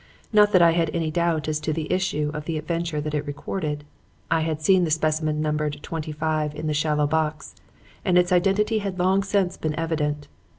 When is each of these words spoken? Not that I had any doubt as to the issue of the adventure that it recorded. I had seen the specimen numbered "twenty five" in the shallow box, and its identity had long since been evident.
Not 0.33 0.51
that 0.51 0.63
I 0.63 0.71
had 0.71 0.89
any 0.95 1.11
doubt 1.11 1.47
as 1.47 1.59
to 1.59 1.71
the 1.71 1.93
issue 1.93 2.31
of 2.33 2.45
the 2.45 2.57
adventure 2.57 2.99
that 3.01 3.13
it 3.13 3.27
recorded. 3.27 3.83
I 4.31 4.41
had 4.41 4.59
seen 4.59 4.83
the 4.83 4.89
specimen 4.89 5.43
numbered 5.43 5.77
"twenty 5.83 6.11
five" 6.11 6.55
in 6.55 6.65
the 6.65 6.73
shallow 6.73 7.05
box, 7.05 7.53
and 8.03 8.17
its 8.17 8.31
identity 8.31 8.79
had 8.79 8.97
long 8.97 9.21
since 9.21 9.57
been 9.57 9.75
evident. 9.79 10.27